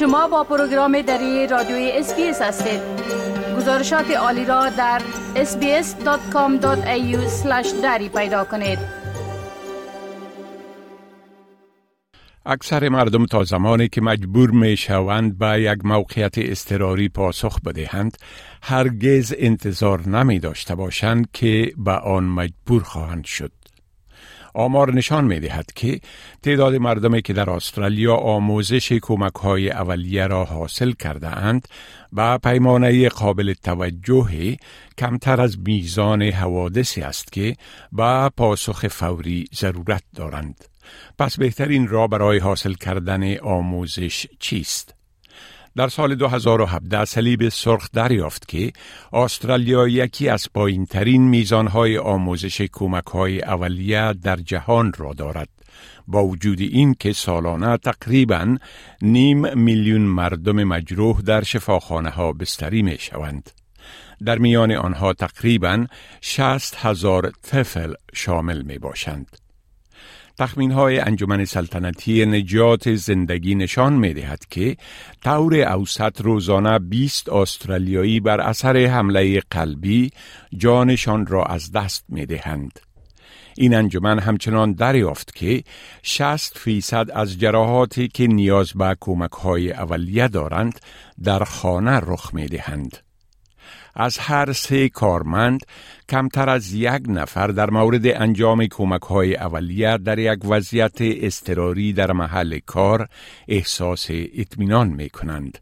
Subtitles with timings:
[0.00, 2.80] شما با پروگرام دری رادیوی SBS هستید
[3.56, 5.02] گزارشات عالی را در
[5.34, 6.66] sbs.com.au
[7.82, 8.78] دری پیدا کنید
[12.46, 18.16] اکثر مردم تا زمانی که مجبور می شوند به یک موقعیت اضطراری پاسخ بدهند
[18.62, 23.59] هرگز انتظار نمی داشته باشند که به آن مجبور خواهند شد.
[24.54, 26.00] آمار نشان می دهد که
[26.42, 31.68] تعداد مردمی که در استرالیا آموزش کمک های اولیه را حاصل کرده اند
[32.12, 34.56] و پیمانه قابل توجه
[34.98, 37.56] کمتر از میزان حوادثی است که
[37.92, 40.64] با پاسخ فوری ضرورت دارند.
[41.18, 44.99] پس بهترین راه برای حاصل کردن آموزش چیست؟
[45.80, 48.72] در سال 2017 صلیب سرخ دریافت که
[49.12, 55.48] استرالیا یکی از پایین ترین میزانهای آموزش کمک های اولیه در جهان را دارد.
[56.06, 58.56] با وجود این که سالانه تقریبا
[59.02, 63.50] نیم میلیون مردم مجروح در شفاخانه ها بستری می شوند.
[64.24, 65.86] در میان آنها تقریبا
[66.20, 69.49] 60 هزار طفل شامل می باشند.
[70.40, 74.76] تخمین های انجمن سلطنتی نجات زندگی نشان می دهد که
[75.24, 80.10] طور اوسط روزانه 20 استرالیایی بر اثر حمله قلبی
[80.56, 82.80] جانشان را از دست می دهند.
[83.56, 85.62] این انجمن همچنان دریافت که
[86.02, 90.80] 60 فیصد از جراحاتی که نیاز به کمک های اولیه دارند
[91.24, 93.09] در خانه رخ می دهند.
[93.94, 95.60] از هر سه کارمند
[96.08, 102.12] کمتر از یک نفر در مورد انجام کمک های اولیه در یک وضعیت استراری در
[102.12, 103.08] محل کار
[103.48, 105.58] احساس اطمینان می کنند.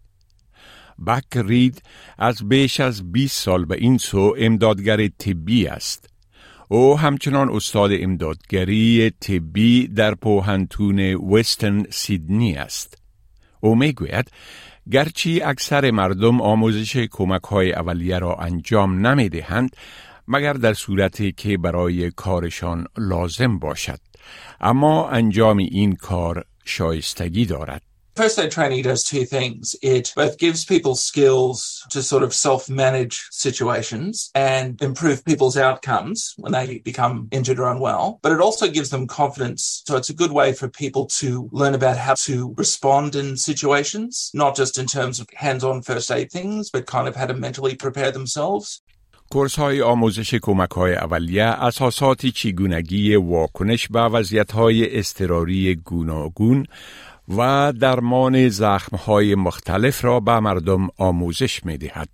[1.06, 1.82] بک رید
[2.18, 6.10] از بیش از 20 سال به این سو امدادگر طبی است.
[6.68, 12.98] او همچنان استاد امدادگری طبی در پوهنتون وستن سیدنی است.
[13.60, 14.30] او می گوید
[14.92, 19.76] گرچه اکثر مردم آموزش کمک های اولیه را انجام نمی دهند
[20.28, 24.00] مگر در صورتی که برای کارشان لازم باشد.
[24.60, 27.87] اما انجام این کار شایستگی دارد.
[28.17, 29.75] First aid training does two things.
[29.81, 36.35] It both gives people skills to sort of self manage situations and improve people's outcomes
[36.37, 39.81] when they become injured or unwell, but it also gives them confidence.
[39.87, 44.29] So it's a good way for people to learn about how to respond in situations,
[44.35, 47.33] not just in terms of hands on first aid things, but kind of how to
[47.33, 48.81] mentally prepare themselves.
[49.29, 56.65] کورس های آموزش کمک های اولیه اساسات چگونگی واکنش به وضعیت های استراری گوناگون
[57.36, 62.08] و درمان زخمهای مختلف را به مردم آموزش می دهد.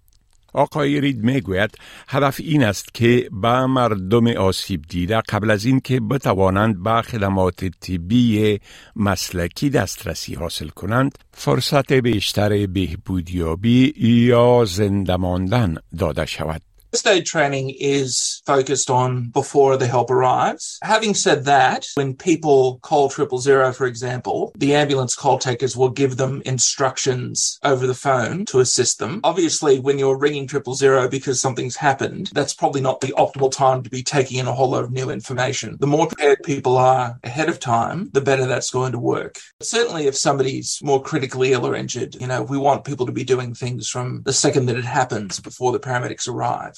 [0.54, 1.70] آقای رید می گوید
[2.08, 8.60] هدف این است که به مردم آسیب دیده قبل از اینکه بتوانند به خدمات طبی
[8.96, 16.62] مسلکی دسترسی حاصل کنند فرصت بیشتر بهبودیابی یا زنده ماندن داده شود.
[16.94, 20.78] First aid training is focused on before the help arrives.
[20.82, 25.90] Having said that, when people call triple zero, for example, the ambulance call takers will
[25.90, 29.20] give them instructions over the phone to assist them.
[29.24, 33.82] Obviously, when you're ringing triple zero because something's happened, that's probably not the optimal time
[33.82, 35.76] to be taking in a whole lot of new information.
[35.80, 39.38] The more prepared people are ahead of time, the better that's going to work.
[39.62, 43.24] Certainly, if somebody's more critically ill or injured, you know, we want people to be
[43.24, 46.74] doing things from the second that it happens before the paramedics arrive.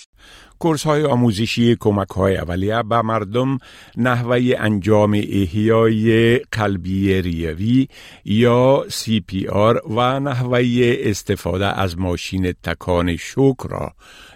[0.59, 3.59] کورس های آموزشی کمک های اولیه به مردم
[3.97, 7.89] نحوه انجام احیای قلبی ریوی
[8.25, 10.63] یا سی پی آر و نحوه
[11.01, 13.93] استفاده از ماشین تکان شوک را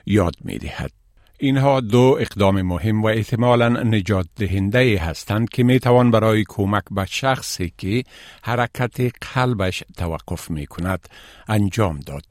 [0.06, 0.90] یاد می دهد.
[1.38, 7.06] اینها دو اقدام مهم و احتمالا نجات دهنده هستند که می توان برای کمک به
[7.06, 8.04] شخصی که
[8.42, 9.00] حرکت
[9.34, 11.08] قلبش توقف می کند
[11.48, 12.29] انجام داد.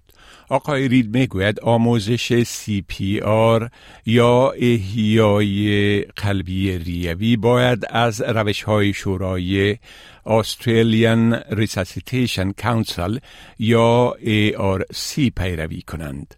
[0.49, 3.69] آقای رید می‌گوید آموزش سی پی آر
[4.05, 9.77] یا احیای قلبی ریوی باید از روش های شورای
[10.25, 13.19] Australian Resuscitation Council
[13.59, 16.35] یا ARC پیروی کنند.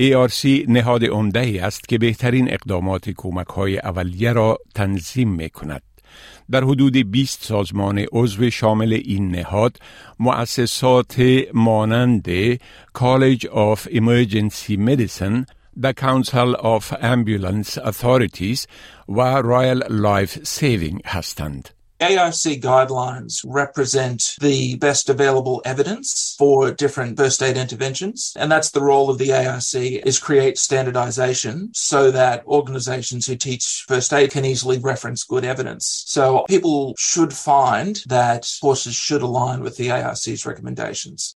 [0.00, 5.91] ARC نهاد عمده است که بهترین اقدامات کمک های اولیه را تنظیم می کند.
[6.50, 9.76] در حدود 20 سازمان عضو شامل این نهاد
[10.18, 11.22] مؤسسات
[11.54, 12.54] مانند
[12.98, 15.46] College of Emergency Medicine
[15.80, 18.66] The Council of Ambulance Authorities
[19.08, 21.68] و Royal Life Saving هستند.
[22.02, 28.32] ARC guidelines represent the best available evidence for different first aid interventions.
[28.36, 33.84] And that's the role of the ARC is create standardization so that organizations who teach
[33.86, 36.04] first aid can easily reference good evidence.
[36.06, 41.36] So people should find that courses should align with the ARC's recommendations.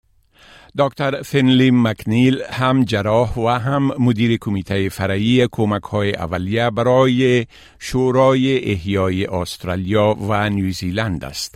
[0.78, 7.46] دکتر فنلی مکنیل هم جراح و هم مدیر کمیته فرعی کمک های اولیه برای
[7.80, 11.56] شورای احیای استرالیا و نیوزیلند است.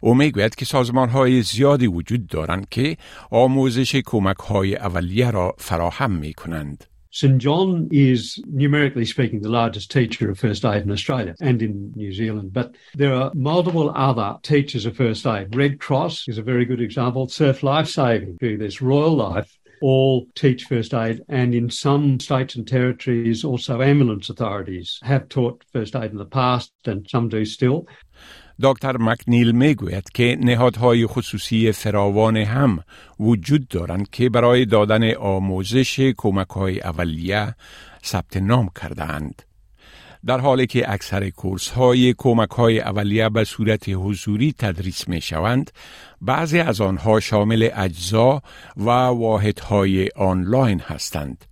[0.00, 2.96] او می‌گوید که سازمان های زیادی وجود دارند که
[3.30, 6.87] آموزش کمک های اولیه را فراهم می کنند.
[7.10, 11.92] St John is, numerically speaking, the largest teacher of first aid in Australia and in
[11.96, 12.52] New Zealand.
[12.52, 15.56] But there are multiple other teachers of first aid.
[15.56, 17.28] Red Cross is a very good example.
[17.28, 21.22] Surf Life Saving, there's Royal Life, all teach first aid.
[21.28, 26.26] And in some states and territories, also ambulance authorities have taught first aid in the
[26.26, 27.86] past, and some do still.
[28.62, 32.84] دکتر مکنیل می‌گوید که نهادهای خصوصی فراوان هم
[33.20, 37.54] وجود دارند که برای دادن آموزش کمک های اولیه
[38.04, 39.42] ثبت نام کردند.
[40.26, 45.70] در حالی که اکثر کورس های کمک های اولیه به صورت حضوری تدریس می شوند،
[46.20, 48.42] بعضی از آنها شامل اجزا
[48.76, 51.44] و واحدهای آنلاین هستند.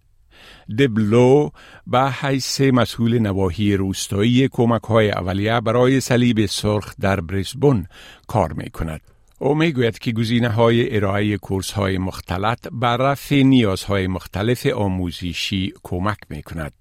[0.79, 1.51] دبلو
[1.87, 7.87] به حیث مسئول نواحی روستایی کمک های اولیه برای صلیب سرخ در بریسبون
[8.27, 9.01] کار می کند.
[9.39, 15.73] او می گوید که گزینه های ارائه کورس های مختلط بر رفع نیازهای مختلف آموزشی
[15.83, 16.73] کمک می کند.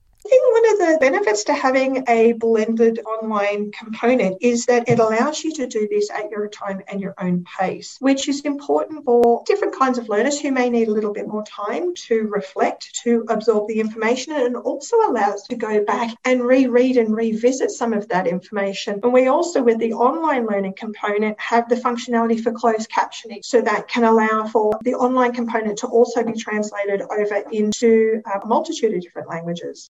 [0.73, 5.87] The benefits to having a blended online component is that it allows you to do
[5.89, 10.09] this at your time and your own pace, which is important for different kinds of
[10.09, 14.33] learners who may need a little bit more time to reflect, to absorb the information,
[14.33, 18.99] and also allows to go back and reread and revisit some of that information.
[19.03, 23.61] And we also, with the online learning component, have the functionality for closed captioning, so
[23.61, 28.45] that can allow for the online component to also be translated over into uh, a
[28.45, 29.89] multitude of different languages.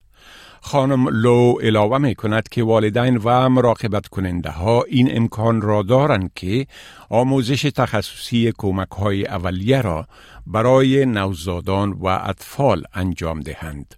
[0.60, 6.30] خانم لو علاوه می کند که والدین و مراقبت کننده ها این امکان را دارند
[6.34, 6.66] که
[7.10, 10.06] آموزش تخصصی کمک های اولیه را
[10.46, 13.94] برای نوزادان و اطفال انجام دهند.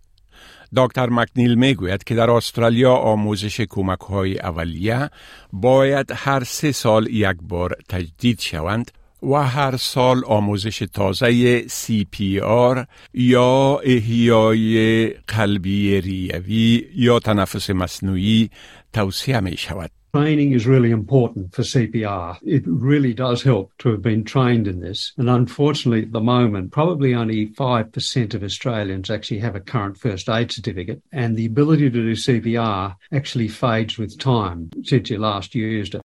[0.76, 5.10] دکتر مکنیل می گوید که در استرالیا آموزش کمک های اولیه
[5.52, 8.90] باید هر سه سال یک بار تجدید شوند
[9.23, 18.49] و هر سال آموزش تازه CPR یا احیای قلبی ریوی یا تنفس مصنوعی
[18.93, 19.91] توصیه می شود.
[20.15, 22.37] Training is really important for CPR.
[22.41, 25.11] It really does help to have been trained in this.
[25.17, 30.29] And unfortunately, at the moment, probably only 5% of Australians actually have a current first
[30.29, 31.01] aid certificate.
[31.11, 36.01] And the ability to do CPR actually fades with time since you last used it.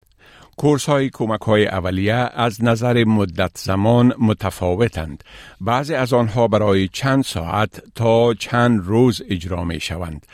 [0.61, 5.25] کورس های کمک های اولیه از نظر مدت زمان متفاوتند.
[5.61, 10.27] بعضی از آنها برای چند ساعت تا چند روز اجرا می شوند.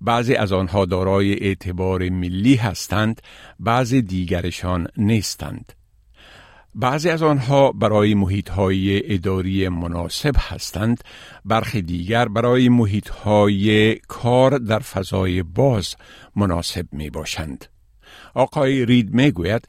[0.00, 3.22] بعضی از آنها دارای اعتبار ملی هستند،
[3.60, 5.72] بعضی دیگرشان نیستند.
[6.74, 11.04] بعضی از آنها برای محیط های اداری مناسب هستند،
[11.44, 15.96] برخی دیگر برای محیط های کار در فضای باز
[16.36, 17.71] مناسب می باشند.
[18.34, 19.68] آقای رید می‌گوید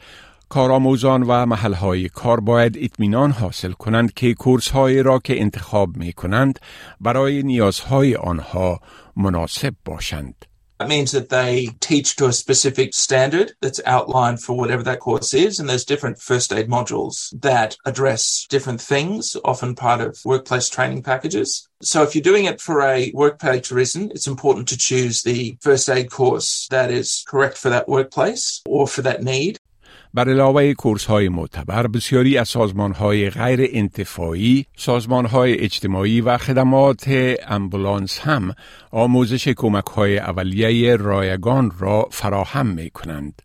[0.50, 6.14] کارآموزان و محلهای کار باید اطمینان حاصل کنند که کورس های را که انتخاب می
[6.14, 6.60] کنند
[7.02, 8.80] برای نیازهای آنها
[9.16, 10.53] مناسب باشند.
[10.80, 15.34] That means that they teach to a specific standard that's outlined for whatever that course
[15.34, 15.60] is.
[15.60, 21.04] And there's different first aid modules that address different things, often part of workplace training
[21.04, 21.68] packages.
[21.82, 25.90] So if you're doing it for a workplace reason, it's important to choose the first
[25.90, 29.60] aid course that is correct for that workplace or for that need.
[30.16, 36.38] بر علاوه کورس های معتبر بسیاری از سازمان های غیر انتفاعی، سازمان های اجتماعی و
[36.38, 38.54] خدمات امبولانس هم
[38.92, 43.42] آموزش کمک های اولیه رایگان را فراهم می کنند.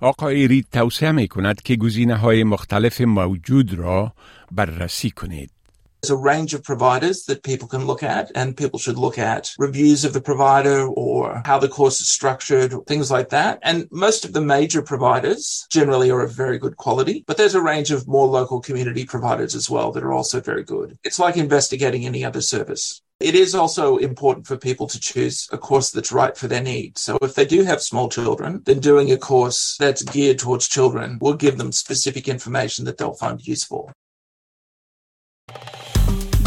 [0.00, 4.12] آقای رید توصیه می کند که گزینه های مختلف موجود را
[4.52, 5.57] بررسی کنید.
[6.02, 9.52] There's a range of providers that people can look at and people should look at
[9.58, 13.58] reviews of the provider or how the course is structured, things like that.
[13.62, 17.62] And most of the major providers generally are of very good quality, but there's a
[17.62, 20.96] range of more local community providers as well that are also very good.
[21.02, 23.02] It's like investigating any other service.
[23.18, 27.00] It is also important for people to choose a course that's right for their needs.
[27.00, 31.18] So if they do have small children, then doing a course that's geared towards children
[31.20, 33.90] will give them specific information that they'll find useful.